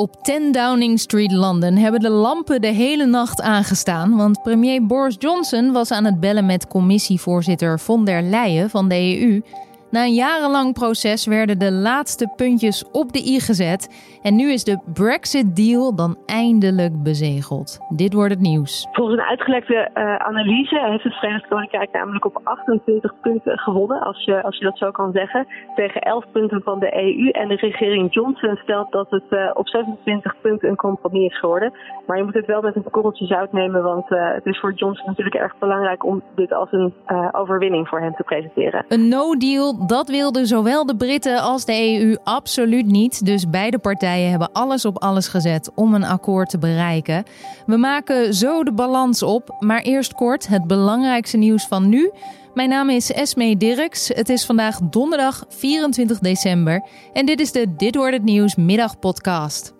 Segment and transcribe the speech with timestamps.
[0.00, 5.16] Op 10 Downing Street London hebben de lampen de hele nacht aangestaan, want premier Boris
[5.18, 9.40] Johnson was aan het bellen met commissievoorzitter von der Leyen van de EU
[9.90, 13.88] na een jarenlang proces werden de laatste puntjes op de i gezet.
[14.22, 17.78] En nu is de Brexit-deal dan eindelijk bezegeld.
[17.88, 18.88] Dit wordt het nieuws.
[18.92, 24.24] Volgens een uitgelekte uh, analyse heeft het Verenigd Koninkrijk namelijk op 28 punten gewonnen, als
[24.24, 27.28] je, als je dat zo kan zeggen, tegen 11 punten van de EU.
[27.28, 31.72] En de regering Johnson stelt dat het uh, op 27 punten een compromis is geworden.
[32.06, 34.72] Maar je moet het wel met een korreltje zout nemen, want uh, het is voor
[34.72, 36.92] Johnson natuurlijk erg belangrijk om dit als een
[37.32, 38.84] overwinning voor hem te presenteren.
[38.88, 43.24] Een no-deal dat wilden zowel de Britten als de EU absoluut niet.
[43.24, 47.24] Dus beide partijen hebben alles op alles gezet om een akkoord te bereiken.
[47.66, 49.56] We maken zo de balans op.
[49.58, 52.10] Maar eerst kort het belangrijkste nieuws van nu.
[52.54, 54.08] Mijn naam is Esme Dirks.
[54.08, 56.84] Het is vandaag donderdag 24 december.
[57.12, 59.72] En dit is de Dit wordt het nieuws middagpodcast.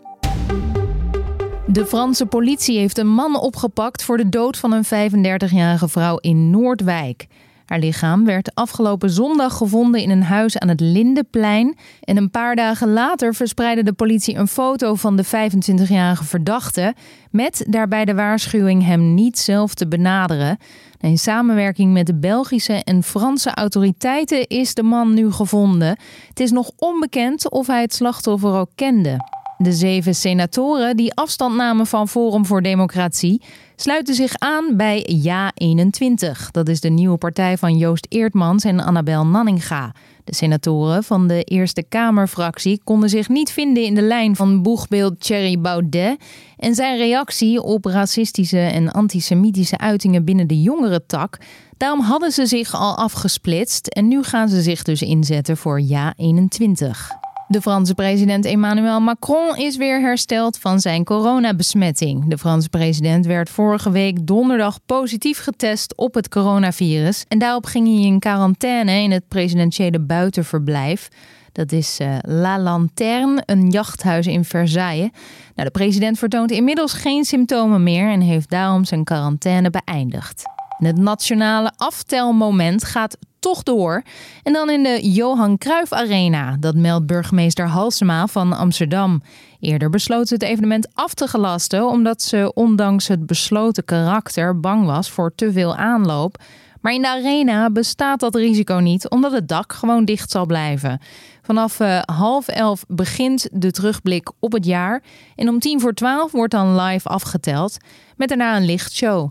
[1.67, 6.51] De Franse politie heeft een man opgepakt voor de dood van een 35-jarige vrouw in
[6.51, 7.27] Noordwijk.
[7.71, 11.77] Haar lichaam werd afgelopen zondag gevonden in een huis aan het Lindeplein.
[12.01, 16.95] En een paar dagen later verspreidde de politie een foto van de 25-jarige verdachte.
[17.31, 20.59] Met daarbij de waarschuwing hem niet zelf te benaderen.
[21.01, 25.99] In samenwerking met de Belgische en Franse autoriteiten is de man nu gevonden.
[26.29, 29.40] Het is nog onbekend of hij het slachtoffer ook kende.
[29.63, 33.43] De zeven senatoren die afstand namen van Forum voor Democratie
[33.77, 36.51] sluiten zich aan bij Ja21.
[36.51, 39.95] Dat is de nieuwe partij van Joost Eertmans en Annabel Nanninga.
[40.25, 45.21] De senatoren van de Eerste Kamerfractie konden zich niet vinden in de lijn van boegbeeld
[45.21, 46.21] Thierry Baudet
[46.57, 51.39] en zijn reactie op racistische en antisemitische uitingen binnen de jongere tak.
[51.77, 57.20] Daarom hadden ze zich al afgesplitst en nu gaan ze zich dus inzetten voor Ja21.
[57.51, 62.29] De Franse president Emmanuel Macron is weer hersteld van zijn coronabesmetting.
[62.29, 67.25] De Franse president werd vorige week donderdag positief getest op het coronavirus.
[67.29, 71.09] En daarop ging hij in quarantaine in het presidentiële buitenverblijf.
[71.53, 75.11] Dat is uh, La Lanterne, een jachthuis in Versailles.
[75.55, 80.43] Nou, de president vertoont inmiddels geen symptomen meer en heeft daarom zijn quarantaine beëindigd.
[80.79, 84.03] het nationale aftelmoment gaat toch door.
[84.43, 86.57] En dan in de Johan Cruijff Arena.
[86.61, 89.23] Dat meldt burgemeester Halsema van Amsterdam.
[89.61, 94.87] Eerder besloot ze het evenement af te gelasten omdat ze ondanks het besloten karakter bang
[94.87, 96.39] was voor te veel aanloop.
[96.81, 101.01] Maar in de arena bestaat dat risico niet, omdat het dak gewoon dicht zal blijven.
[101.43, 105.03] Vanaf uh, half elf begint de terugblik op het jaar.
[105.37, 107.77] En om tien voor twaalf wordt dan live afgeteld,
[108.17, 109.31] met daarna een lichtshow.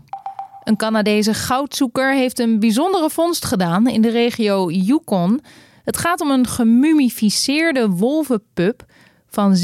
[0.70, 5.40] Een Canadese goudzoeker heeft een bijzondere vondst gedaan in de regio Yukon.
[5.84, 8.84] Het gaat om een gemumificeerde wolvenpup
[9.28, 9.56] van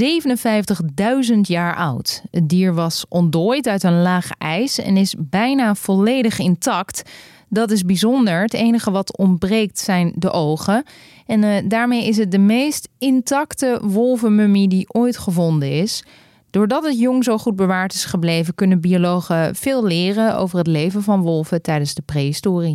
[1.33, 2.23] 57.000 jaar oud.
[2.31, 7.03] Het dier was ontdooid uit een laag ijs en is bijna volledig intact.
[7.49, 8.41] Dat is bijzonder.
[8.41, 10.85] Het enige wat ontbreekt zijn de ogen.
[11.27, 16.05] En uh, daarmee is het de meest intacte wolvenmummie die ooit gevonden is.
[16.57, 21.03] Doordat het jong zo goed bewaard is gebleven, kunnen biologen veel leren over het leven
[21.03, 22.75] van wolven tijdens de prehistorie.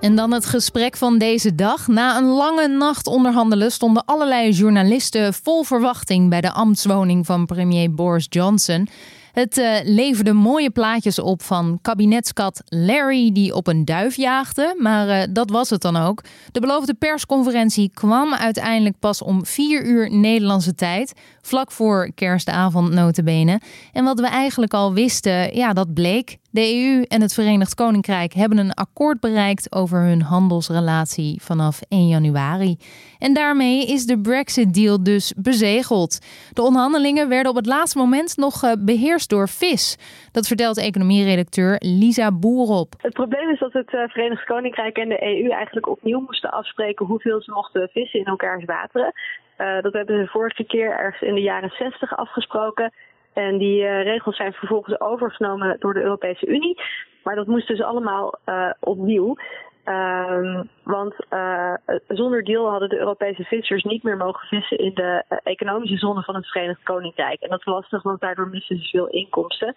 [0.00, 1.88] En dan het gesprek van deze dag.
[1.88, 7.94] Na een lange nacht onderhandelen stonden allerlei journalisten vol verwachting bij de ambtswoning van premier
[7.94, 8.88] Boris Johnson.
[9.34, 15.08] Het uh, leverde mooie plaatjes op van kabinetskat Larry die op een duif jaagde, maar
[15.08, 16.22] uh, dat was het dan ook.
[16.52, 21.12] De beloofde persconferentie kwam uiteindelijk pas om 4 uur Nederlandse tijd,
[21.42, 23.60] vlak voor kerstavond notabene.
[23.92, 26.38] En wat we eigenlijk al wisten, ja, dat bleek.
[26.58, 32.08] De EU en het Verenigd Koninkrijk hebben een akkoord bereikt over hun handelsrelatie vanaf 1
[32.08, 32.76] januari.
[33.18, 36.12] En daarmee is de Brexit-deal dus bezegeld.
[36.52, 39.84] De onderhandelingen werden op het laatste moment nog eh, beheerst door VIS.
[40.32, 42.94] Dat vertelt economieredacteur Lisa Boerop.
[42.98, 47.06] Het probleem is dat het eh, Verenigd Koninkrijk en de EU eigenlijk opnieuw moesten afspreken
[47.06, 49.12] hoeveel ze mochten vissen in elkaars wateren.
[49.58, 52.92] Uh, dat hebben ze vorige keer ergens in de jaren 60 afgesproken.
[53.34, 56.80] En die uh, regels zijn vervolgens overgenomen door de Europese Unie.
[57.22, 59.36] Maar dat moest dus allemaal uh, opnieuw.
[59.84, 61.74] Uh, want uh,
[62.08, 66.34] zonder deal hadden de Europese vissers niet meer mogen vissen in de economische zone van
[66.34, 67.40] het Verenigd Koninkrijk.
[67.40, 69.74] En dat is lastig, want daardoor missen ze veel inkomsten.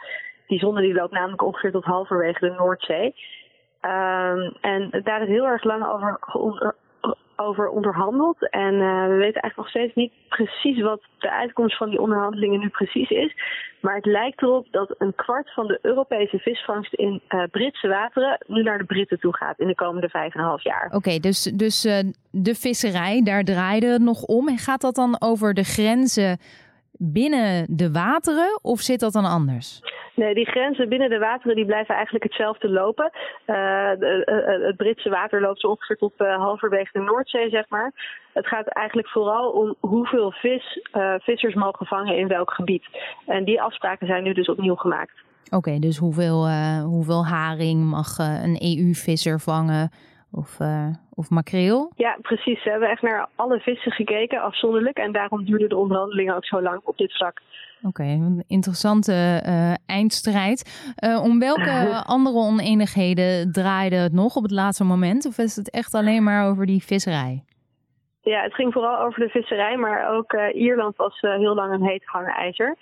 [0.47, 3.15] Die zone die loopt namelijk ongeveer tot halverwege de Noordzee.
[3.81, 6.75] Um, en daar is heel erg lang over
[7.37, 8.49] over onderhandeld.
[8.49, 12.59] En uh, we weten eigenlijk nog steeds niet precies wat de uitkomst van die onderhandelingen
[12.59, 13.33] nu precies is.
[13.81, 18.37] Maar het lijkt erop dat een kwart van de Europese visvangst in uh, Britse wateren
[18.47, 20.89] nu naar de Britten toe gaat in de komende vijf en een half jaar.
[20.93, 21.99] Oké, dus, dus uh,
[22.31, 24.47] de visserij, daar draaide het nog om.
[24.47, 26.37] En gaat dat dan over de grenzen
[26.91, 29.81] binnen de wateren of zit dat dan anders?
[30.17, 33.11] Nee, die grenzen binnen de wateren die blijven eigenlijk hetzelfde lopen.
[33.13, 33.55] Uh,
[33.99, 37.91] de, het Britse water loopt zo ongeveer tot halverwege de Noordzee, zeg maar.
[38.33, 40.81] Het gaat eigenlijk vooral om hoeveel vis
[41.17, 42.85] vissers mogen vangen in welk gebied.
[43.25, 45.13] En die afspraken zijn nu dus opnieuw gemaakt.
[45.49, 46.47] Oké, dus hoeveel,
[46.81, 49.91] hoeveel haring mag een EU-visser vangen?
[50.31, 50.57] Of,
[51.13, 51.91] of makreel?
[51.95, 52.63] Ja, precies.
[52.63, 54.97] We hebben echt naar alle vissen gekeken, afzonderlijk.
[54.97, 57.41] En daarom duurden de onderhandelingen ook zo lang op dit vlak.
[57.83, 60.91] Oké, een interessante uh, eindstrijd.
[61.03, 65.25] Uh, om welke andere oneenigheden draaide het nog op het laatste moment?
[65.25, 67.43] Of is het echt alleen maar over die visserij?
[68.21, 72.05] Ja, het ging vooral over de visserij, maar ook Ierland was heel lang een heet
[72.05, 72.75] hangijzer.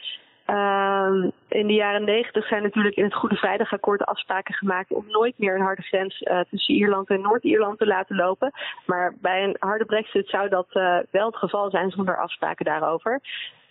[0.49, 5.33] Uh, in de jaren negentig zijn natuurlijk in het Goede Vrijdagakkoord afspraken gemaakt om nooit
[5.37, 8.51] meer een harde grens uh, tussen Ierland en Noord-Ierland te laten lopen.
[8.85, 13.21] Maar bij een harde brexit zou dat uh, wel het geval zijn zonder afspraken daarover.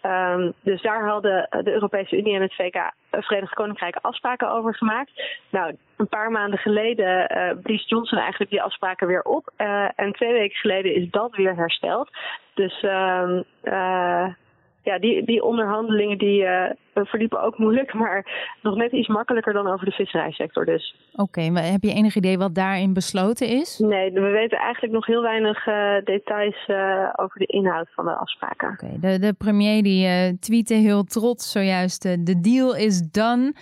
[0.06, 5.10] Um, dus daar hadden de Europese Unie en het VK, Verenigd Koninkrijk afspraken over gemaakt.
[5.50, 9.52] Nou, een paar maanden geleden uh, blies Johnson eigenlijk die afspraken weer op.
[9.96, 12.10] En twee weken geleden is dat weer hersteld.
[12.54, 13.38] Dus uh,
[14.84, 18.26] ja, die, die onderhandelingen die uh, verliepen ook moeilijk, maar
[18.62, 20.96] nog net iets makkelijker dan over de visserijsector dus.
[21.14, 23.78] Oké, maar heb je enig idee wat daarin besloten is?
[23.78, 28.16] Nee, we weten eigenlijk nog heel weinig uh, details uh, over de inhoud van de
[28.16, 28.70] afspraken.
[28.70, 33.54] Oké, de, de premier die tweette heel trots zojuist, de deal is done.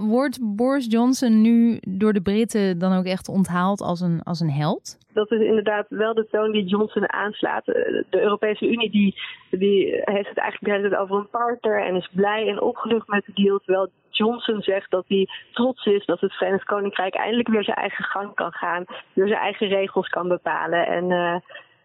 [0.00, 4.50] Wordt Boris Johnson nu door de Britten dan ook echt onthaald als een, als een
[4.50, 5.00] held?
[5.12, 7.64] dat is inderdaad wel de toon die Johnson aanslaat.
[7.64, 9.14] De Europese Unie die,
[9.50, 13.58] die heeft het eigenlijk over een partner en is blij en opgelucht met de deal.
[13.58, 18.04] Terwijl Johnson zegt dat hij trots is dat het Verenigd Koninkrijk eindelijk weer zijn eigen
[18.04, 18.84] gang kan gaan.
[19.12, 20.86] Weer zijn eigen regels kan bepalen.
[20.86, 21.36] En uh,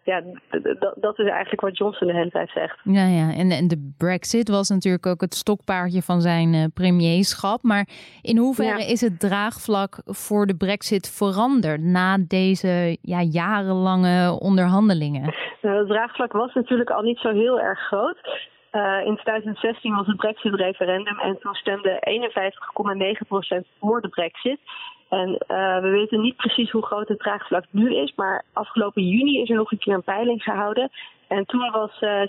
[0.08, 0.22] ja,
[0.94, 2.78] dat is eigenlijk wat Johnson de hele tijd zegt.
[2.82, 3.32] Ja, ja.
[3.32, 7.62] En, en de Brexit was natuurlijk ook het stokpaardje van zijn uh, premierschap.
[7.62, 7.88] Maar
[8.22, 15.34] in hoeverre is het draagvlak voor de Brexit veranderd na deze ja, jarenlange onderhandelingen?
[15.62, 18.18] Nou, het draagvlak was natuurlijk al niet zo heel erg groot.
[18.72, 22.00] Uh, in 2016 was het Brexit-referendum en toen stemde
[23.64, 24.60] 51,9% voor de Brexit.
[25.08, 29.40] En uh, we weten niet precies hoe groot het draagvlak nu is, maar afgelopen juni
[29.42, 30.90] is er nog een keer een peiling gehouden.
[31.28, 32.22] En toen was uh,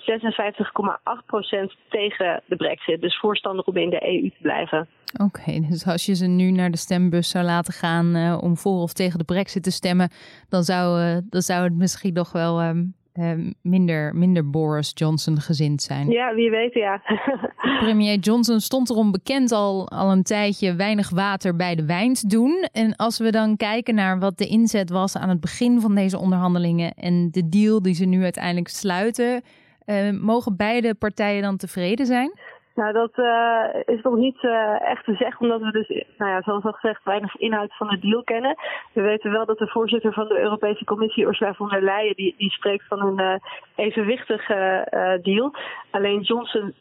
[1.71, 4.87] 56,8% tegen de brexit, dus voorstander om in de EU te blijven.
[5.23, 8.81] Oké, dus als je ze nu naar de stembus zou laten gaan uh, om voor
[8.81, 10.09] of tegen de brexit te stemmen,
[10.49, 13.31] dan zou, dan zou het misschien nog wel um, uh,
[13.61, 16.09] minder, minder Boris Johnson gezind zijn.
[16.09, 17.01] Ja, wie weet, ja.
[17.79, 22.27] Premier Johnson stond erom bekend al, al een tijdje weinig water bij de wijn te
[22.27, 22.67] doen.
[22.71, 26.19] En als we dan kijken naar wat de inzet was aan het begin van deze
[26.19, 29.41] onderhandelingen en de deal die ze nu uiteindelijk sluiten,
[29.85, 32.31] uh, mogen beide partijen dan tevreden zijn?
[32.75, 36.41] Nou, dat uh, is nog niet uh, echt te zeggen, omdat we dus, nou ja,
[36.41, 38.55] zoals al gezegd, weinig inhoud van de deal kennen.
[38.93, 42.35] We weten wel dat de voorzitter van de Europese Commissie, Ursula von der Leyen, die,
[42.37, 43.35] die spreekt van een uh,
[43.75, 44.87] evenwichtige
[45.21, 45.55] deal.
[45.91, 46.73] Alleen Johnson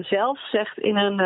[0.00, 1.20] zelf zegt in een,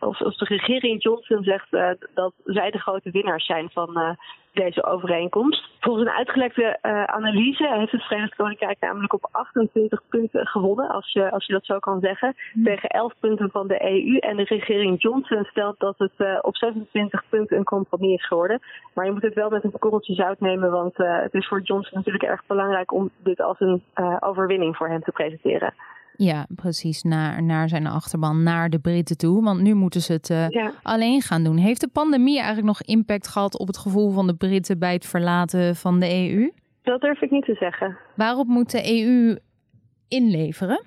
[0.00, 1.70] of, of de regering Johnson zegt
[2.14, 4.16] dat zij de grote winnaars zijn van
[4.52, 5.68] deze overeenkomst.
[5.80, 11.30] Volgens een uitgelekte analyse heeft het Verenigd Koninkrijk namelijk op 28 punten gewonnen, als je,
[11.30, 12.64] als je dat zo kan zeggen, mm.
[12.64, 14.16] tegen 11 punten van de EU.
[14.16, 18.60] En de regering Johnson stelt dat het op 26 punten een compromis is geworden.
[18.94, 21.98] Maar je moet het wel met een korreltje zout nemen, want het is voor Johnson
[21.98, 23.82] natuurlijk erg belangrijk om dit als een
[24.20, 25.74] overwinning voor hem te presenteren.
[26.22, 27.02] Ja, precies.
[27.02, 29.44] Naar, naar zijn achterban, naar de Britten toe.
[29.44, 30.72] Want nu moeten ze het uh, ja.
[30.82, 31.56] alleen gaan doen.
[31.56, 35.06] Heeft de pandemie eigenlijk nog impact gehad op het gevoel van de Britten bij het
[35.06, 36.50] verlaten van de EU?
[36.82, 37.98] Dat durf ik niet te zeggen.
[38.16, 39.38] Waarop moet de EU
[40.08, 40.84] inleveren?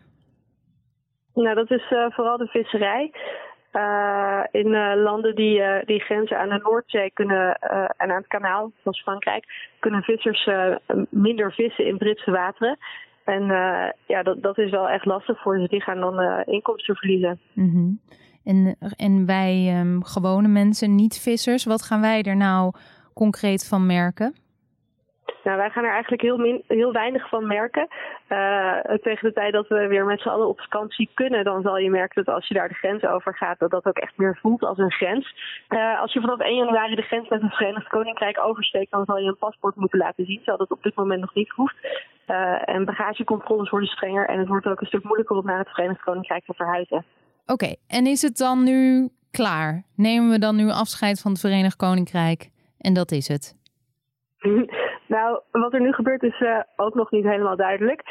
[1.34, 3.12] Nou, dat is uh, vooral de visserij.
[3.74, 7.60] Uh, in landen die, die grenzen aan de Noordzee kunnen
[7.98, 10.50] en aan het kanaal, zoals Frankrijk, kunnen vissers
[11.10, 12.78] minder vissen in Britse wateren.
[13.26, 15.68] En uh, ja, dat, dat is wel echt lastig voor ze.
[15.68, 17.40] Die gaan dan uh, inkomsten verliezen.
[17.54, 18.00] -hmm.
[18.44, 22.74] En, en wij um, gewone mensen, niet-vissers, wat gaan wij er nou
[23.14, 24.36] concreet van merken?
[25.44, 27.88] Nou, wij gaan er eigenlijk heel, min, heel weinig van merken.
[28.30, 31.78] Uh, tegen de tijd dat we weer met z'n allen op vakantie kunnen, dan zal
[31.78, 34.38] je merken dat als je daar de grens over gaat, dat dat ook echt meer
[34.42, 35.36] voelt als een grens.
[35.70, 39.18] Uh, als je vanaf 1 januari de grens met het Verenigd Koninkrijk oversteekt, dan zal
[39.18, 41.76] je een paspoort moeten laten zien, terwijl dat op dit moment nog niet hoeft.
[42.28, 45.70] Uh, en bagagecontroles worden strenger en het wordt ook een stuk moeilijker om naar het
[45.70, 46.98] Verenigd Koninkrijk te verhuizen.
[46.98, 49.84] Oké, okay, en is het dan nu klaar?
[49.96, 53.56] Nemen we dan nu afscheid van het Verenigd Koninkrijk en dat is het?
[55.18, 58.02] Nou, wat er nu gebeurt is uh, ook nog niet helemaal duidelijk.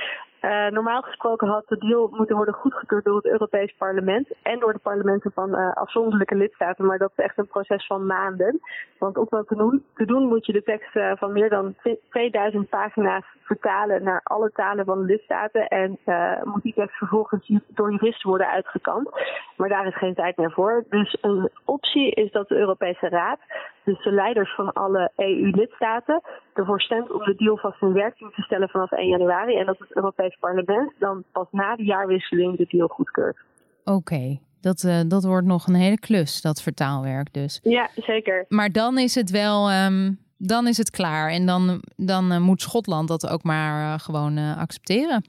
[0.42, 4.72] Uh, normaal gesproken had de deal moeten worden goedgekeurd door het Europees Parlement en door
[4.72, 6.86] de parlementen van uh, afzonderlijke lidstaten.
[6.86, 8.60] Maar dat is echt een proces van maanden.
[8.98, 11.74] Want om dat te doen, moet je de tekst van meer dan
[12.10, 15.68] 2000 pagina's vertalen naar alle talen van de lidstaten.
[15.68, 15.98] En
[16.44, 19.08] moet die tekst vervolgens door juristen worden uitgekant.
[19.56, 20.84] Maar daar is geen tijd meer voor.
[20.88, 23.38] Dus een optie is dat de Europese Raad,
[23.84, 26.22] dus de leiders van alle EU-lidstaten,
[26.54, 29.56] ervoor stemt om de deal vast in werking te stellen vanaf 1 januari.
[29.56, 33.36] En dat het Europees Parlement dan pas na de jaarwisseling de deal goedkeurt.
[33.84, 34.38] Oké.
[34.60, 37.60] Dat, uh, dat wordt nog een hele klus, dat vertaalwerk dus.
[37.62, 38.44] Ja, zeker.
[38.48, 41.30] Maar dan is het wel, um, dan is het klaar.
[41.30, 45.24] En dan, dan uh, moet Schotland dat ook maar uh, gewoon accepteren.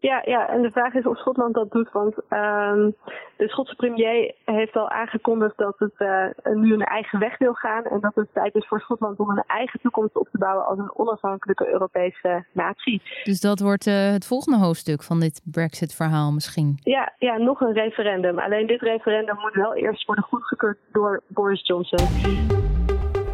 [0.00, 1.92] Ja, ja, en de vraag is of Schotland dat doet.
[1.92, 2.94] Want um,
[3.36, 7.84] de Schotse premier heeft al aangekondigd dat het uh, nu een eigen weg wil gaan.
[7.84, 10.78] En dat het tijd is voor Schotland om een eigen toekomst op te bouwen als
[10.78, 13.02] een onafhankelijke Europese natie.
[13.24, 16.78] Dus dat wordt uh, het volgende hoofdstuk van dit Brexit-verhaal misschien?
[16.82, 18.38] Ja, ja, nog een referendum.
[18.38, 22.77] Alleen dit referendum moet wel eerst worden goedgekeurd door Boris Johnson.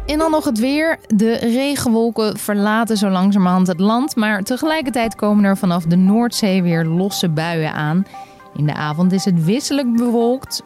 [0.05, 0.97] En dan nog het weer.
[1.07, 6.85] De regenwolken verlaten zo langzamerhand het land, maar tegelijkertijd komen er vanaf de Noordzee weer
[6.85, 8.05] losse buien aan.
[8.55, 10.63] In de avond is het wisselend bewolkt.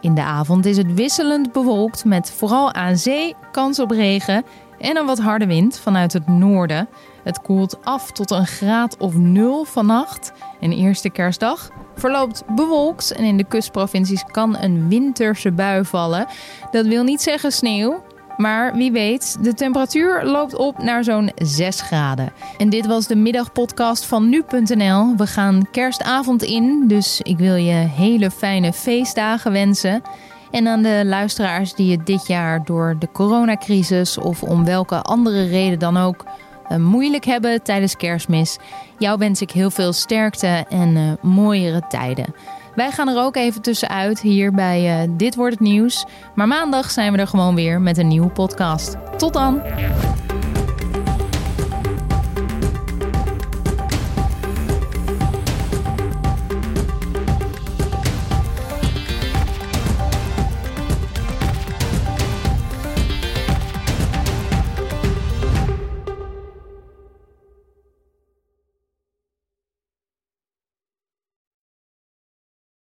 [0.00, 4.44] In de avond is het wisselend bewolkt met vooral aan zee kans op regen
[4.78, 6.88] en een wat harde wind vanuit het noorden.
[7.24, 10.32] Het koelt af tot een graad of nul vannacht.
[10.60, 16.26] En eerste kerstdag verloopt bewolkt en in de kustprovincies kan een winterse bui vallen.
[16.70, 18.02] Dat wil niet zeggen sneeuw,
[18.38, 22.32] maar wie weet, de temperatuur loopt op naar zo'n 6 graden.
[22.58, 25.16] En dit was de middagpodcast van nu.nl.
[25.16, 30.02] We gaan kerstavond in, dus ik wil je hele fijne feestdagen wensen.
[30.50, 35.46] En aan de luisteraars die het dit jaar door de coronacrisis of om welke andere
[35.46, 36.24] reden dan ook
[36.68, 38.58] eh, moeilijk hebben tijdens kerstmis.
[38.98, 42.34] Jou wens ik heel veel sterkte en uh, mooiere tijden.
[42.78, 46.04] Wij gaan er ook even tussenuit hier bij uh, Dit wordt het nieuws.
[46.34, 48.96] Maar maandag zijn we er gewoon weer met een nieuwe podcast.
[49.16, 49.62] Tot dan!